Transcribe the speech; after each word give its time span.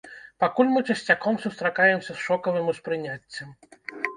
Пакуль 0.43 0.71
мы 0.75 0.81
часцяком 0.93 1.37
сустракаемся 1.43 2.11
з 2.15 2.19
шокавым 2.31 2.73
успрыняццем. 2.75 3.55